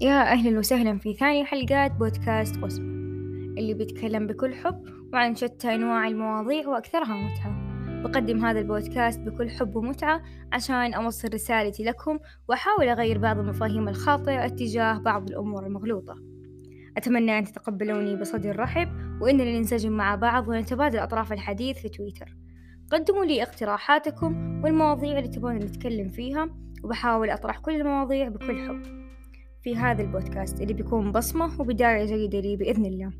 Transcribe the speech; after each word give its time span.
يا 0.00 0.32
أهلا 0.32 0.58
وسهلا 0.58 0.98
في 0.98 1.14
ثاني 1.14 1.44
حلقات 1.44 1.92
بودكاست 1.92 2.56
قسمة 2.56 2.94
اللي 3.58 3.74
بيتكلم 3.74 4.26
بكل 4.26 4.54
حب 4.54 4.84
وعن 5.12 5.34
شتى 5.34 5.74
أنواع 5.74 6.08
المواضيع 6.08 6.68
وأكثرها 6.68 7.14
متعة. 7.14 7.64
بقدم 8.02 8.44
هذا 8.44 8.60
البودكاست 8.60 9.20
بكل 9.20 9.50
حب 9.50 9.76
ومتعة 9.76 10.22
عشان 10.52 10.94
أوصل 10.94 11.28
رسالتي 11.34 11.84
لكم 11.84 12.18
وأحاول 12.48 12.88
أغير 12.88 13.18
بعض 13.18 13.38
المفاهيم 13.38 13.88
الخاطئة 13.88 14.46
اتجاه 14.46 14.98
بعض 14.98 15.30
الأمور 15.30 15.66
المغلوطة. 15.66 16.14
أتمنى 16.96 17.38
أن 17.38 17.44
تتقبلوني 17.44 18.16
بصدر 18.16 18.58
رحب 18.58 18.88
وإننا 19.20 19.58
ننسجم 19.58 19.92
مع 19.92 20.14
بعض 20.14 20.48
ونتبادل 20.48 20.98
أطراف 20.98 21.32
الحديث 21.32 21.78
في 21.78 21.88
تويتر. 21.88 22.36
قدموا 22.90 23.24
لي 23.24 23.42
اقتراحاتكم 23.42 24.60
والمواضيع 24.64 25.18
اللي 25.18 25.28
تبون 25.28 25.56
نتكلم 25.56 26.08
فيها 26.08 26.50
وبحاول 26.84 27.30
أطرح 27.30 27.58
كل 27.58 27.80
المواضيع 27.80 28.28
بكل 28.28 28.68
حب. 28.68 29.03
في 29.64 29.76
هذا 29.76 30.02
البودكاست 30.02 30.60
اللي 30.60 30.74
بيكون 30.74 31.12
بصمة 31.12 31.60
وبداية 31.60 32.04
جيدة 32.04 32.40
لي 32.40 32.56
بإذن 32.56 32.84
الله. 32.84 33.12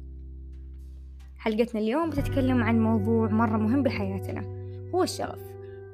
حلقتنا 1.36 1.80
اليوم 1.80 2.10
بتتكلم 2.10 2.62
عن 2.62 2.80
موضوع 2.80 3.28
مرة 3.28 3.56
مهم 3.56 3.82
بحياتنا 3.82 4.42
هو 4.94 5.02
الشغف. 5.02 5.40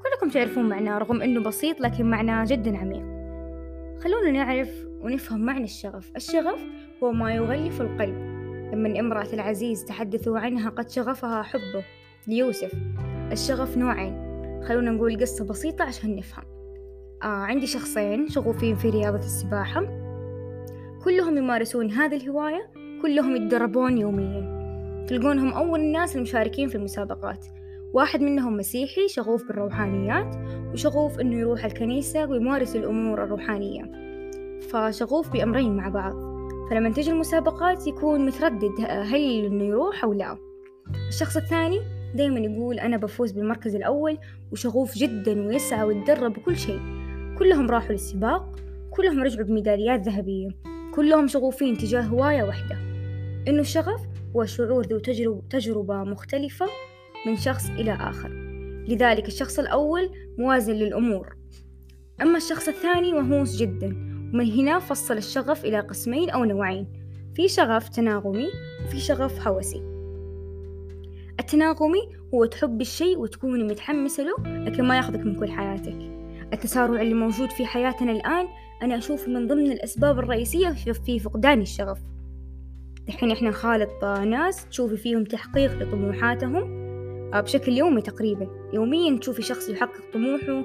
كلكم 0.03 0.33
تعرفون 0.33 0.69
معناه 0.69 0.99
رغم 0.99 1.23
أنه 1.23 1.43
بسيط 1.43 1.81
لكن 1.81 2.11
معناه 2.11 2.45
جدا 2.49 2.77
عميق. 2.77 3.03
خلونا 4.01 4.31
نعرف 4.31 4.87
ونفهم 5.01 5.41
معنى 5.41 5.65
الشغف. 5.65 6.13
الشغف 6.17 6.61
هو 7.03 7.13
ما 7.13 7.35
يغلف 7.35 7.81
القلب. 7.81 8.17
لما 8.73 9.01
امرأة 9.01 9.33
العزيز 9.33 9.85
تحدثوا 9.85 10.39
عنها 10.39 10.71
قد 10.71 10.91
شغفها 10.91 11.43
حبه. 11.43 11.85
ليوسف 12.27 12.73
الشغف 13.33 13.77
نوعين. 13.77 14.31
خلونا 14.69 14.91
نقول 14.91 15.21
قصة 15.21 15.45
بسيطة 15.45 15.85
عشان 15.85 16.17
نفهم. 16.17 16.45
آه 17.23 17.27
عندي 17.27 17.67
شخصين 17.67 18.29
شغوفين 18.29 18.77
في 18.77 18.91
رياضة 18.91 19.19
السباحة. 19.19 20.00
كلهم 21.05 21.39
يمارسون 21.39 21.91
هذه 21.91 22.17
الهواية 22.17 22.71
كلهم 23.03 23.37
يتدربون 23.37 23.99
يوميا. 23.99 24.61
تلقونهم 25.09 25.53
أول 25.53 25.81
الناس 25.81 26.17
المشاركين 26.17 26.69
في 26.69 26.75
المسابقات. 26.75 27.47
واحد 27.93 28.21
منهم 28.21 28.57
مسيحي 28.57 29.09
شغوف 29.09 29.49
بالروحانيات 29.49 30.37
وشغوف 30.73 31.21
إنه 31.21 31.37
يروح 31.37 31.65
الكنيسة 31.65 32.27
ويمارس 32.27 32.77
الأمور 32.77 33.25
الروحانية. 33.25 33.83
فشغوف 34.61 35.33
بأمرين 35.33 35.77
مع 35.77 35.89
بعض. 35.89 36.15
فلما 36.71 36.91
تجي 36.91 37.11
المسابقات 37.11 37.87
يكون 37.87 38.27
متردد 38.27 38.81
هل 38.89 39.45
إنه 39.45 39.65
يروح 39.65 40.05
أو 40.05 40.13
لا. 40.13 40.37
الشخص 41.09 41.37
الثاني 41.37 41.81
دايما 42.15 42.41
يقول 42.41 42.79
أنا 42.79 42.97
بفوز 42.97 43.33
بالمركز 43.33 43.75
الأول 43.75 44.19
وشغوف 44.53 44.95
جدا 44.95 45.47
ويسعى 45.47 45.85
ويتدرب 45.85 46.33
بكل 46.33 46.57
شيء. 46.57 46.81
كلهم 47.39 47.71
راحوا 47.71 47.93
للسباق 47.93 48.57
كلهم 48.91 49.23
رجعوا 49.23 49.47
بميداليات 49.47 50.01
ذهبية. 50.01 50.70
كلهم 50.95 51.27
شغوفين 51.27 51.77
تجاه 51.77 52.03
هواية 52.03 52.43
واحدة. 52.43 52.77
إنه 53.49 53.61
الشغف 53.61 54.01
هو 54.37 54.45
شعور 54.45 54.87
ذو 54.87 54.99
تجربة 55.51 56.05
مختلفة 56.05 56.67
من 57.27 57.37
شخص 57.37 57.71
إلى 57.71 57.93
آخر. 57.93 58.29
لذلك 58.89 59.29
الشخص 59.29 59.59
الأول 59.59 60.11
موازن 60.39 60.73
للأمور. 60.73 61.37
أما 62.23 62.37
الشخص 62.37 62.69
الثاني 62.69 63.13
مهووس 63.13 63.57
جدا 63.57 63.87
ومن 64.35 64.53
هنا 64.53 64.79
فصل 64.79 65.17
الشغف 65.17 65.65
إلى 65.65 65.81
قسمين 65.81 66.31
أو 66.31 66.45
نوعين. 66.45 66.87
في 67.35 67.49
شغف 67.49 67.89
تناغمي 67.89 68.49
وفي 68.87 69.01
شغف 69.01 69.49
هوسي. 69.49 69.83
التناغمي 71.41 72.09
هو 72.35 72.45
تحب 72.45 72.81
الشيء 72.81 73.19
وتكون 73.19 73.67
متحمسة 73.67 74.23
له 74.23 74.65
لكن 74.65 74.85
ما 74.85 74.97
ياخذك 74.97 75.21
من 75.21 75.35
كل 75.35 75.51
حياتك. 75.51 76.20
التسارع 76.53 77.01
اللي 77.01 77.15
موجود 77.15 77.51
في 77.51 77.67
حياتنا 77.67 78.13
الآن 78.13 78.47
أنا 78.83 78.99
أشوفه 78.99 79.31
من 79.31 79.47
ضمن 79.47 79.73
الأسباب 79.73 80.19
الرئيسية 80.19 80.69
في 81.05 81.19
فقدان 81.19 81.61
الشغف. 81.61 81.99
دحين 83.09 83.31
إحنا 83.31 83.49
نخالط 83.49 84.05
ناس 84.05 84.69
تشوفي 84.69 84.97
فيهم 84.97 85.25
تحقيق 85.25 85.73
لطموحاتهم 85.73 86.81
آه، 87.35 87.41
بشكل 87.41 87.73
يومي 87.73 88.03
تقريبا. 88.03 88.49
يوميا 88.73 89.19
تشوفي 89.19 89.43
شخص 89.43 89.69
يحقق 89.69 90.13
طموحه 90.15 90.65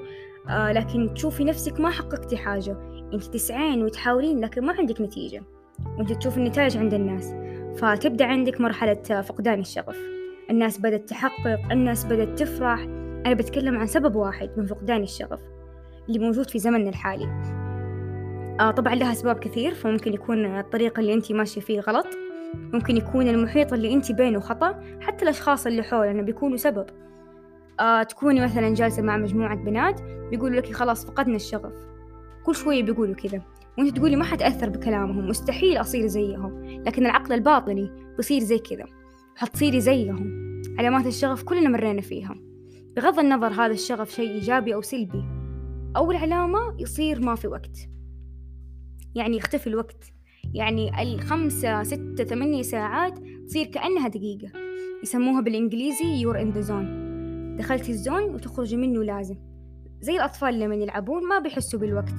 آه، 0.50 0.72
لكن 0.72 1.13
تشوفي 1.13 1.44
نفسك 1.44 1.79
ما 1.79 1.90
حققتي 1.90 2.38
حاجة. 2.38 2.78
أنت 3.13 3.24
تسعين 3.24 3.84
وتحاولين 3.84 4.40
لكن 4.40 4.66
ما 4.66 4.74
عندك 4.74 5.01
نتيجة. 5.01 5.44
وأنت 5.97 6.13
تشوف 6.13 6.38
النتائج 6.38 6.78
عند 6.78 6.94
الناس. 6.94 7.34
فتبدأ 7.81 8.25
عندك 8.25 8.62
مرحلة 8.62 9.22
فقدان 9.22 9.59
الشغف. 9.59 9.97
الناس 10.50 10.79
بدأت 10.79 11.09
تحقق 11.09 11.72
الناس 11.72 12.06
بدأت 12.06 12.40
تفرح. 12.40 12.81
أنا 13.25 13.34
بتكلم 13.34 13.78
عن 13.78 13.88
سبب 13.88 14.16
واحد 14.16 14.50
من 14.57 14.66
فقدان 14.66 15.03
الشغف. 15.03 15.40
اللي 16.07 16.19
موجود 16.19 16.49
في 16.49 16.59
زمننا 16.59 16.89
الحالي. 16.89 17.25
آه 18.59 18.71
طبعا 18.71 18.95
لها 18.95 19.11
أسباب 19.11 19.39
كثير 19.39 19.73
فممكن 19.73 20.13
يكون 20.13 20.45
الطريقة 20.45 20.99
اللي 20.99 21.13
أنت 21.13 21.31
ماشية 21.31 21.61
فيه 21.61 21.79
غلط. 21.79 22.07
ممكن 22.55 22.97
يكون 22.97 23.27
المحيط 23.27 23.73
اللي 23.73 23.93
أنت 23.93 24.11
بينه 24.11 24.39
خطأ 24.39 24.83
حتى 25.01 25.23
الأشخاص 25.23 25.67
اللي 25.67 25.83
حولنا 25.83 26.21
بيكونوا 26.21 26.57
سبب. 26.57 26.85
آه 27.79 28.03
تكوني 28.03 28.41
مثلا 28.41 28.73
جالسة 28.73 29.01
مع 29.01 29.17
مجموعة 29.17 29.55
بنات 29.55 30.01
بيقولوا 30.29 30.57
لك 30.57 30.73
خلاص 30.73 31.05
فقدنا 31.05 31.35
الشغف. 31.35 31.73
كل 32.45 32.55
شوية 32.55 32.83
بيقولوا 32.83 33.15
كذا 33.15 33.41
وأنت 33.77 33.97
تقولي 33.97 34.15
ما 34.15 34.23
حتأثر 34.23 34.69
بكلامهم 34.69 35.27
مستحيل 35.27 35.81
أصير 35.81 36.07
زيهم 36.07 36.81
لكن 36.85 37.05
العقل 37.05 37.33
الباطني 37.33 37.91
بيصير 38.17 38.41
زي 38.41 38.57
كذا. 38.57 38.85
حتصيري 39.35 39.81
زيهم. 39.81 40.45
علامات 40.79 41.05
الشغف 41.05 41.44
كلنا 41.44 41.69
مرينا 41.69 42.01
فيها. 42.01 42.35
بغض 42.95 43.19
النظر 43.19 43.47
هذا 43.47 43.73
الشغف 43.73 44.11
شيء 44.11 44.29
إيجابي 44.29 44.73
أو 44.73 44.81
سلبي. 44.81 45.34
أول 45.95 46.16
علامة 46.16 46.75
يصير 46.79 47.19
ما 47.19 47.35
في 47.35 47.47
وقت. 47.47 47.89
يعني 49.16 49.38
يختفي 49.38 49.67
الوقت. 49.67 50.11
يعني 50.53 51.01
الخمسة 51.01 51.83
ستة 51.83 52.23
ثمانية 52.23 52.61
ساعات 52.61 53.19
تصير 53.47 53.66
كأنها 53.66 54.07
دقيقة. 54.07 54.51
يسموها 55.03 55.41
بالإنجليزي 55.41 56.22
you're 56.22 56.41
in 56.41 56.51
the 56.51 56.61
zone 56.61 57.56
دخلتي 57.57 57.91
ال 57.91 57.98
zone 57.98 58.23
وتخرجي 58.23 58.78
منه 58.78 59.03
لازم. 59.03 59.35
زي 60.01 60.16
الأطفال 60.16 60.59
لما 60.59 60.75
يلعبون 60.75 61.28
ما 61.28 61.39
بيحسوا 61.39 61.79
بالوقت. 61.79 62.16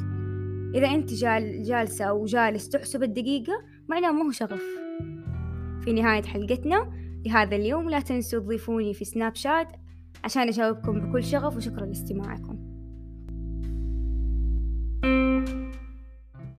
إذا 0.75 0.87
أنت 0.87 1.15
جال 1.15 1.63
جالسة 1.63 2.05
أو 2.05 2.25
جالس 2.25 2.69
تحسب 2.69 3.03
الدقيقة 3.03 3.53
معناه 3.89 4.13
ما 4.13 4.27
هو 4.27 4.31
شغف. 4.31 4.63
في 5.81 5.93
نهاية 5.93 6.23
حلقتنا 6.23 6.93
لهذا 7.27 7.57
اليوم 7.57 7.91
لا 7.91 8.01
تنسوا 8.01 8.41
تضيفوني 8.41 8.95
في 8.95 9.05
سناب 9.05 9.35
شات 9.35 9.69
عشان 10.25 10.49
أجاوبكم 10.49 11.01
بكل 11.01 11.25
شغف 11.25 11.57
وشكرا 11.57 11.87
لاستماعكم. 11.87 12.66